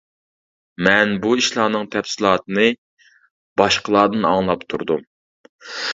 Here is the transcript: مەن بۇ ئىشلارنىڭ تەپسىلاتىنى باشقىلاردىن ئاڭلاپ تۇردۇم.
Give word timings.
مەن 0.87 1.11
بۇ 1.25 1.33
ئىشلارنىڭ 1.41 1.85
تەپسىلاتىنى 1.97 2.65
باشقىلاردىن 3.63 4.29
ئاڭلاپ 4.31 4.65
تۇردۇم. 4.73 5.09